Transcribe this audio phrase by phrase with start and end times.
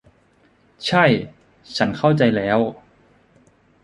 [0.85, 1.05] ใช่
[1.75, 2.59] ฉันเข้าใจแล้ว